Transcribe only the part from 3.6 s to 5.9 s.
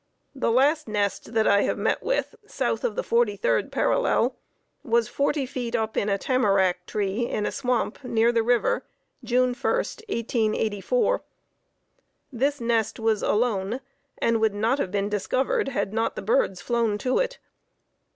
parallel was forty feet